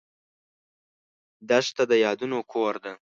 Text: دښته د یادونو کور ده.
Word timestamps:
دښته 1.49 1.83
د 1.91 1.93
یادونو 2.05 2.37
کور 2.51 2.73
ده. 2.83 2.93